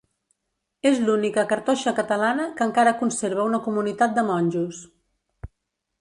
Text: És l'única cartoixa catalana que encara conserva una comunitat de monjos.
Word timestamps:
És 0.91 1.01
l'única 1.09 1.43
cartoixa 1.51 1.93
catalana 2.01 2.47
que 2.57 2.67
encara 2.69 2.97
conserva 3.03 3.47
una 3.53 3.63
comunitat 3.69 4.17
de 4.19 4.29
monjos. 4.31 4.85